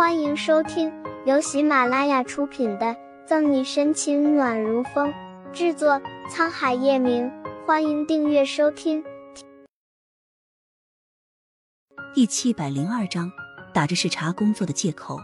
[0.00, 0.90] 欢迎收听
[1.26, 2.86] 由喜马拉雅出品的
[3.26, 5.12] 《赠你深情暖如风》，
[5.52, 7.30] 制作沧海夜明。
[7.66, 9.04] 欢迎订阅收听。
[12.14, 13.30] 第七百零二章，
[13.74, 15.20] 打着视察工作的借口，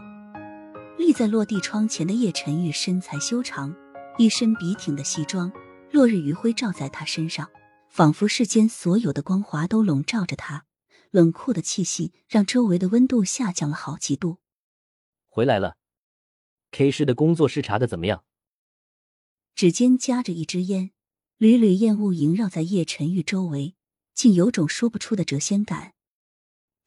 [0.95, 3.75] 立在落地窗前的叶晨玉身材修长，
[4.19, 5.51] 一身笔挺的西装，
[5.89, 7.49] 落日余晖照在他身上，
[7.89, 10.65] 仿佛世间所有的光华都笼罩着他。
[11.09, 14.37] 冷酷的气息让周围的温度下降了好几度。
[15.37, 15.77] 回来了
[16.71, 18.23] ，K 市的工作视察的怎么样？
[19.53, 20.89] 指尖夹着一支烟，
[21.37, 23.75] 缕缕烟雾萦绕在叶晨玉周围，
[24.15, 25.93] 竟有种说不出的谪仙感。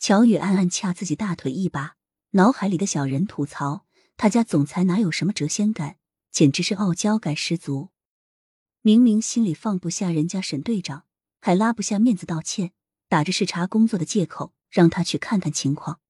[0.00, 1.94] 乔宇暗暗掐自己大腿一把，
[2.30, 3.86] 脑海里的小人吐槽：
[4.16, 5.98] 他家总裁哪有什么谪仙感，
[6.32, 7.90] 简直是傲娇感十足。
[8.82, 11.04] 明明心里放不下人家沈队长，
[11.40, 12.72] 还拉不下面子道歉。
[13.06, 16.00] 打着视察工作的借口，让他去看看情况。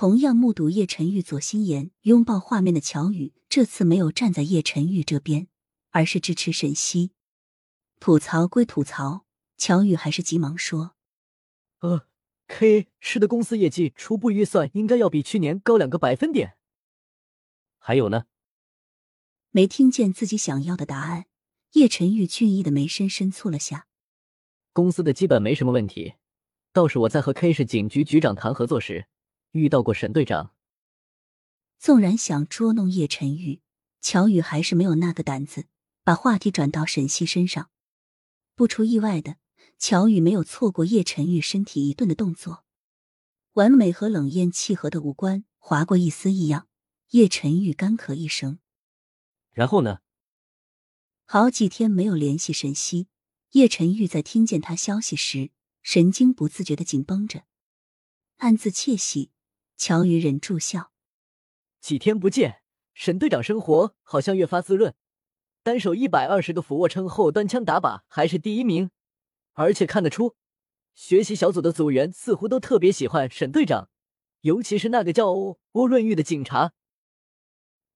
[0.00, 5.48] 同样目睹叶晨玉左心言拥抱画面的乔宇，这次没有站在叶晨玉这边，
[5.90, 7.10] 而是支持沈西。
[7.98, 9.26] 吐槽归吐槽，
[9.58, 10.94] 乔宇还是急忙说
[11.80, 12.06] ：“呃
[12.46, 16.56] ，K 市的公司业绩初步预算应该要比去年高两个百分点。
[17.76, 18.24] 还有呢？”
[19.52, 21.26] 没听见自己想要的答案，
[21.72, 23.86] 叶晨玉俊逸的眉深深蹙了下。
[24.72, 26.14] 公司的基本没什么问题，
[26.72, 29.06] 倒是我在和 K 市警局局长谈合作时
[29.52, 30.54] 遇到过沈队长。
[31.78, 33.60] 纵然想捉弄叶晨玉，
[34.00, 35.66] 乔宇还是没有那个胆子，
[36.04, 37.70] 把话题转到沈西身上。
[38.54, 39.36] 不出意外的，
[39.78, 42.64] 乔宇没有错过叶晨玉身体一顿的动作，
[43.54, 46.68] 完美和冷艳契合的五官划过一丝异样。
[47.10, 48.60] 叶晨玉干咳一声，
[49.52, 49.98] 然后呢？
[51.24, 53.08] 好几天没有联系沈西。
[53.52, 55.50] 叶晨玉在听见他消息时，
[55.82, 57.44] 神经不自觉的紧绷着，
[58.36, 59.32] 暗自窃喜。
[59.80, 60.92] 乔宇忍住笑：
[61.80, 62.60] 几天不见，
[62.92, 64.94] 沈队长生活好像越发滋润。
[65.62, 68.90] 单手一百二十个俯卧撑后端枪打靶还是第一名，
[69.54, 70.36] 而且看得出，
[70.92, 73.88] 学习小组的组员似乎都特别喜欢沈队长，
[74.42, 76.74] 尤其是那个叫欧欧润玉的警察。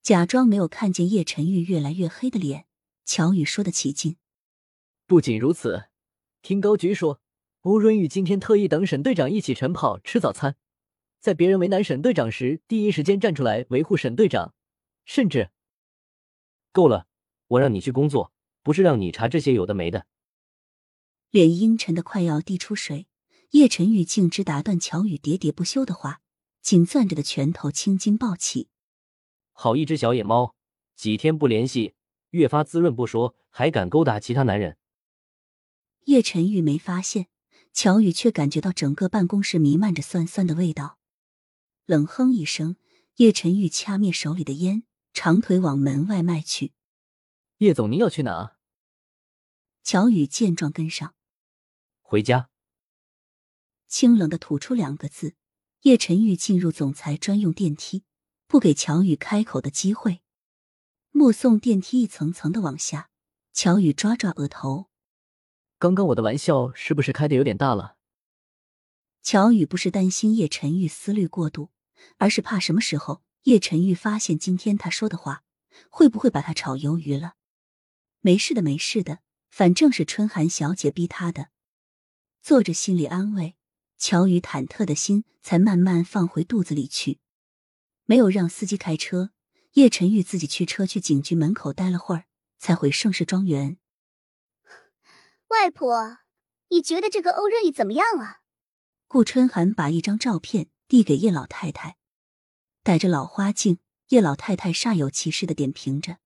[0.01, 2.65] 假装没有看见叶晨玉越来越黑的脸，
[3.05, 4.17] 乔宇说的起劲。
[5.07, 5.91] 不仅如此，
[6.41, 7.21] 听高局说，
[7.61, 10.57] 欧润玉今天特意等沈队长一起晨跑吃早餐，
[11.25, 14.53] 在别人为难沈队长时，第一时间站出来维护沈队长，
[15.07, 15.51] 甚至
[16.71, 17.07] 够了，
[17.47, 18.31] 我让你去工作，
[18.63, 20.07] 不是让你查这些有的没的。
[21.31, 23.07] 脸阴沉的快要滴出水，
[23.53, 26.21] 叶晨玉径直打断乔宇喋喋不休的话，
[26.61, 28.69] 紧攥着的拳头青筋暴起。
[29.53, 30.55] 好一只小野猫，
[30.95, 31.95] 几天不联系，
[32.33, 34.77] 越发滋润不说，还敢勾搭其他男人。
[36.05, 37.29] 叶晨玉没发现，
[37.73, 40.99] 乔宇却感觉到整个办公室弥漫着酸酸的味道。
[41.87, 42.77] 冷哼一声，
[43.17, 46.73] 叶晨玉掐灭手里的烟，长腿往门外迈去。
[47.59, 48.57] 叶总，您要去哪？
[49.83, 51.15] 乔宇见状跟上。
[52.01, 52.49] 回家。
[53.87, 55.35] 清冷的吐出两个字。
[55.83, 58.05] 叶晨玉进入总裁专用电梯，
[58.47, 60.23] 不给乔宇开口的机会。
[61.11, 63.11] 目送电梯一层层的往下，
[63.53, 64.89] 乔宇抓抓额头。
[65.79, 67.94] 刚刚我的玩笑是不是开的有点大了？
[69.25, 71.71] 乔宇不是担心叶晨玉思虑过度，
[72.19, 75.43] 而是怕什么时候叶晨玉发现今天他说的话，
[75.89, 77.33] 会不会把他炒鱿鱼了？
[78.21, 79.21] 没事的，没事的，
[79.51, 81.49] 反正是春寒小姐逼他的。
[82.43, 83.57] 做着心理安慰，
[83.97, 87.19] 乔宇忐忑的心才慢慢放回肚子里去。
[88.05, 89.31] 没有让司机开车，
[89.73, 92.27] 叶晨玉自己驱车去警局门口待了会儿，
[92.59, 93.79] 才回盛世庄园。
[95.49, 96.19] 外婆，
[96.69, 98.43] 你觉得这个欧润玉怎么样啊？
[99.15, 101.97] 顾春寒把一张照片递给叶老太太，
[102.83, 106.19] 戴着老花镜，叶老太太煞有其事的点评着：“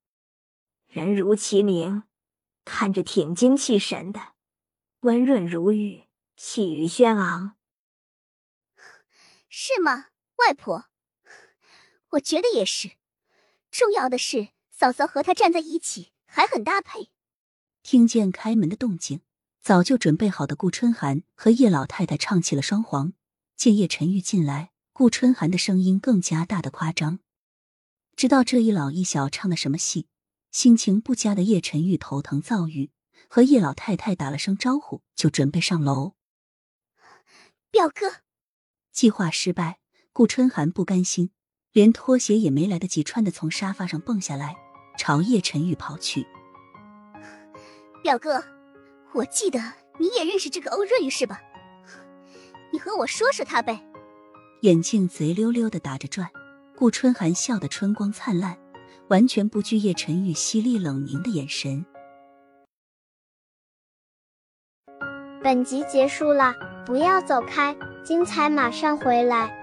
[0.89, 2.05] 人如其名，
[2.65, 4.33] 看着挺精气神的，
[5.01, 6.05] 温润如玉，
[6.35, 7.57] 气宇轩昂，
[9.51, 10.07] 是吗？
[10.37, 10.87] 外婆，
[12.13, 12.93] 我觉得也是。
[13.71, 17.11] 重要的是，嫂嫂和他站在一起还很搭配。”
[17.85, 19.21] 听见开门的动静，
[19.61, 23.13] 早就准备好的顾春寒和叶老太太唱起了双簧。
[23.57, 27.19] 见叶晨玉进来，顾春寒的声音更加大的夸张。
[28.15, 30.07] 知道这一老一小唱的什么戏，
[30.51, 32.91] 心情不佳的叶晨玉头疼躁郁，
[33.29, 36.15] 和叶老太太打了声招呼，就准备上楼。
[37.71, 38.23] 表哥，
[38.93, 39.81] 计划失败，
[40.13, 41.33] 顾春寒不甘心，
[41.73, 44.57] 连拖鞋也没来得及穿的，从沙发上蹦下来，
[44.97, 46.27] 朝叶晨玉跑去。
[48.03, 48.43] 表哥，
[49.15, 49.59] 我记得
[49.99, 51.41] 你也认识这个欧润玉是吧？
[52.73, 53.83] 你和我说说他呗。
[54.63, 56.29] 眼镜贼溜溜的打着转，
[56.77, 58.59] 顾春寒笑得春光灿烂，
[59.09, 61.85] 完全不惧叶晨玉犀利冷凝的眼神。
[65.43, 66.53] 本集结束了，
[66.85, 67.75] 不要走开，
[68.05, 69.58] 精彩马上回来。